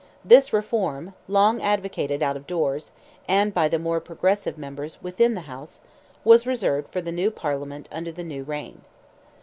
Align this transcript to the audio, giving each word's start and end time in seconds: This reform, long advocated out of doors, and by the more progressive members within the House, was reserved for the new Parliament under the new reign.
This 0.25 0.51
reform, 0.51 1.13
long 1.27 1.61
advocated 1.61 2.23
out 2.23 2.35
of 2.35 2.47
doors, 2.47 2.91
and 3.27 3.53
by 3.53 3.67
the 3.67 3.77
more 3.77 3.99
progressive 3.99 4.57
members 4.57 4.97
within 5.03 5.35
the 5.35 5.41
House, 5.41 5.81
was 6.23 6.47
reserved 6.47 6.91
for 6.91 7.01
the 7.03 7.11
new 7.11 7.29
Parliament 7.29 7.87
under 7.91 8.11
the 8.11 8.23
new 8.23 8.41
reign. 8.41 8.81